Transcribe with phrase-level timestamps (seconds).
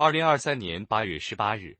[0.00, 1.76] 二零二三年八月十八日，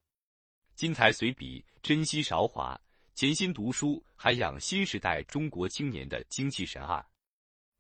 [0.75, 2.77] 金台随笔：珍惜韶华，
[3.15, 6.83] 潜心读书，涵养新时代中国青年的精气神。
[6.83, 7.07] 二，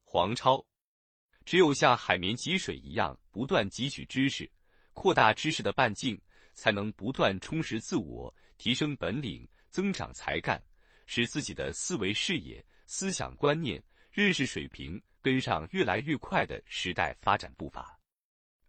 [0.04, 0.64] 黄超，
[1.44, 4.48] 只有像海绵积水一样不断汲取知识，
[4.92, 6.16] 扩大知识的半径，
[6.54, 10.62] 才能不断充实自我，提升本领，增长才干，
[11.06, 13.82] 使自己的思维视野、思想观念、
[14.12, 17.98] 认识水平跟上越来越快的时代发展步伐。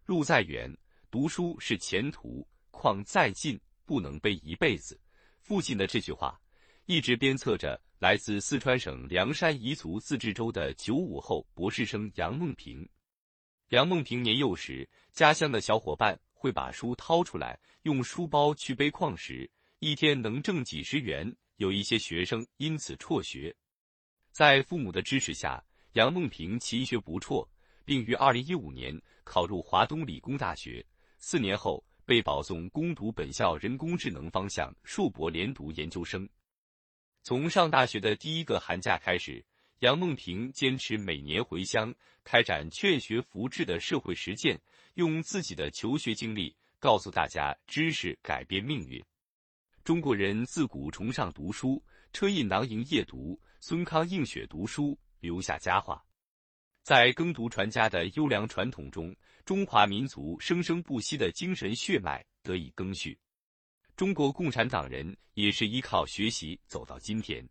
[0.04, 0.68] 路再远。
[1.10, 4.98] 读书是前途，况再近不能背一辈子。
[5.40, 6.40] 父亲的这句话，
[6.86, 12.88] 一直鞭策着来自四川省凉山彝族自治州的九五后博士生杨梦平。
[13.70, 21.34] 杨梦平年幼时，家乡的小伙伴会把书掏出来，用书包去背矿石，一天能挣几十元。
[21.56, 23.54] 有一些学生因此辍学。
[24.30, 27.46] 在父母的支持下，杨梦平勤学不辍，
[27.84, 30.82] 并于二零一五年考入华东理工大学。
[31.22, 36.26] 四年后，被保送攻读本校人工智能方向硕博连读研究生。
[37.22, 39.44] 从上大学的第一个寒假开始，
[39.80, 44.58] 杨梦平坚持每年回乡开展劝学扶志的社会实践，
[44.94, 49.04] 用自己的求学经历告诉大家：知识改变命运。
[49.84, 51.82] 中国人自古崇尚读书，
[52.14, 56.02] 车胤囊萤夜读，孙康映雪读书，留下佳话。
[56.90, 63.16] 在耕读传家的优良传统中，中华民族生生不息的精神血脉得以更续。
[63.94, 67.48] 中国共产党人也是依靠学习走到今天。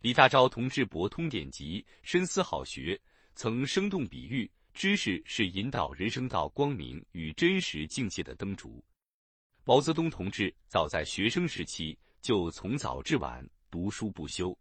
[0.00, 2.98] 李大钊同志博通典籍，深思好学，
[3.34, 8.82] 曾生动比喻：知识是引导人生到光明与真实境界的灯烛。
[9.64, 14.58] 毛泽东同志早在学生时期就从早至晚读书不休。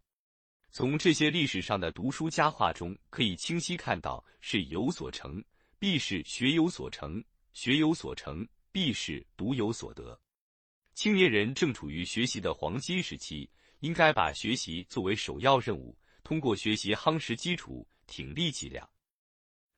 [0.76, 5.40] 从这些历史上的读书佳话中，可以清晰看到：是有所成，
[5.78, 7.22] 必是学有所成；
[7.54, 10.20] 学有所成，必是读有所得。
[10.95, 13.48] 青年人正处于学习的黄金时期，
[13.82, 18.89] 应该把学习作为首要任务，通过学习夯实基础，挺立脊梁，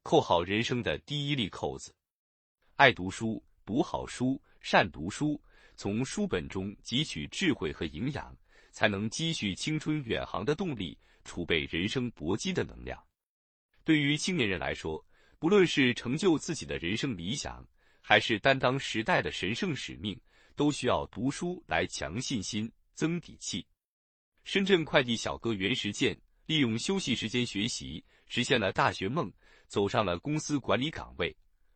[0.02, 1.94] 扣好人生的第一粒扣子。
[2.78, 5.42] 爱读书，读好书，善读书，
[5.76, 8.34] 从书本中汲取智慧和营养。
[8.76, 13.02] 才能积蓄青春远航的动力，储备人生搏击的能量。
[13.86, 15.02] 对于青年人来说，
[15.40, 17.66] 不论是成就自己的人生理想，
[18.02, 20.20] 还是担当时代的神圣使命，
[20.58, 23.66] 都需要读书来强信心、增底气。
[24.44, 26.14] 深圳快递小哥袁实践
[26.46, 29.32] 利用休息时间学习，实现了大学梦，
[29.68, 31.34] 走上了公司管理岗位。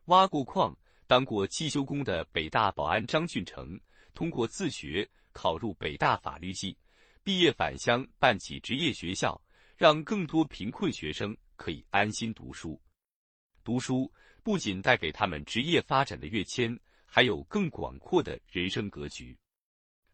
[0.08, 0.78] 挖过矿、
[1.08, 3.80] 当过汽修工的北大保安张俊成，
[4.14, 6.76] 通过自学考入北大法律系。
[7.30, 9.40] 毕业返乡办起职业学校，
[9.78, 12.82] 让更多贫困学生可以安心读书。
[13.64, 16.76] 读书不仅带给他们职业发展的跃迁，
[17.06, 19.38] 还有更广阔的人生格局。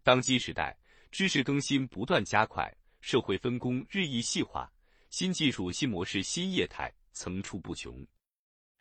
[0.03, 0.78] 当今时代，
[1.09, 4.70] 知识更新不断加快，社会分工日益细化，
[5.09, 8.06] 新技术、新模式、新业态层出不穷。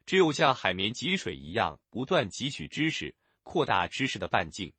[0.06, 3.14] 只有像海绵挤水一样，不断汲取知识，
[3.44, 4.72] 扩大知识的半径，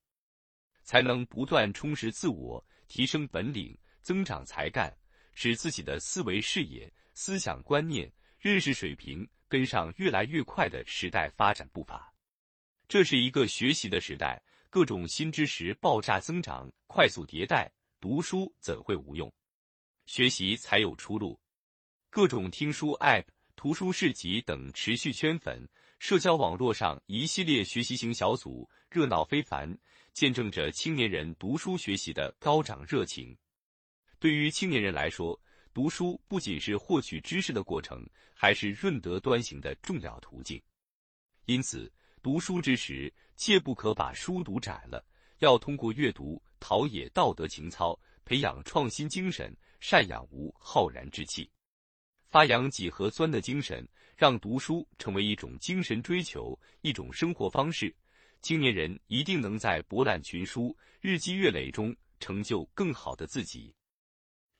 [0.83, 2.61] 才能不断充实自我。
[2.87, 4.95] 提升本领，增长才干，
[5.33, 12.13] 使自己的思维视野、思想观念、认识水平跟上越来越快的时代发展步伐。
[12.87, 19.33] 这是一个学习的时代，各种新知识爆炸增长、快速迭代，读书怎会无用？
[20.05, 21.39] 学习才有出路。
[22.11, 23.25] 各种听书 App、
[23.55, 25.67] 图书市集等持续圈粉，
[25.99, 29.77] 社交网络上一系列学习型小组热闹非凡。
[30.13, 33.37] 见证着青年人读书学习的高涨热情。
[34.17, 35.37] 对于青年人来说，
[35.73, 38.01] 读书不仅是获取知识的过程，
[38.33, 40.61] 还是润德端行的重要途径。
[41.47, 41.91] 因此，
[42.23, 45.05] 读书之时，切不可把书读窄了，
[45.39, 51.51] 要通过阅读陶冶道德情操，培养创新精神，赡养无浩然之气，
[52.29, 53.85] 发扬几何钻的精神，
[54.15, 57.93] 让读书成为一种精神追求，一种生活方式。
[58.41, 63.75] 青年人一定能在博览群书、日积月累中成就更好的自己，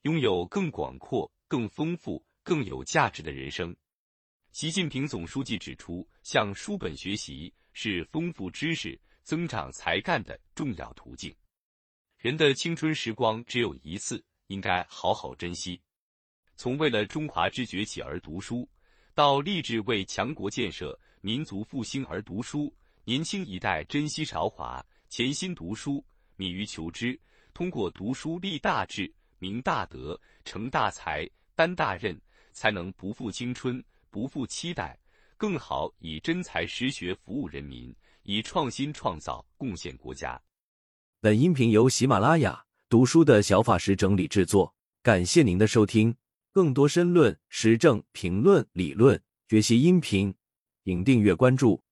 [0.02, 3.74] 拥有更广阔、更丰富、更有价值的人生。
[4.52, 11.34] 习近平总书记指出，向书本学习是丰富知识、增长才干的重要途径。
[12.18, 15.80] 人的青春时光只有一次，应该好好珍惜。
[16.56, 18.68] 从为了中华之崛起而读书，
[19.16, 22.70] 到立志为强国建设民族复兴而读书
[23.02, 26.04] 年轻一代珍惜韶华潜心读书
[26.36, 27.18] 敏于求知
[27.54, 32.14] 通过读书立大志明大德成大才担大任
[32.52, 34.94] 才能不负青春不负期待
[35.38, 40.38] 更好以真才实学服务人民以创新创造贡献国家。
[41.22, 46.14] 本音频由喜马拉雅读书的小法师整理制作感谢您的收听。
[46.56, 50.34] 更多申论时政评论理论学习音频
[50.86, 51.82] 请订阅关注。